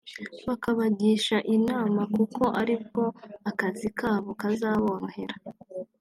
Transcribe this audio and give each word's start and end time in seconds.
bakabagisha 0.47 1.37
inama 1.55 2.01
kuko 2.15 2.43
ari 2.61 2.75
bwo 2.83 3.05
akazi 3.49 3.87
kabo 3.99 4.29
kazaborohera 4.41 5.35